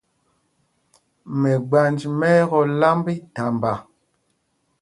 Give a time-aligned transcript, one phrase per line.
[1.39, 3.71] Mɛgbanj ɓɛ́ ɛ́ tɔ̄ lámb íthamba.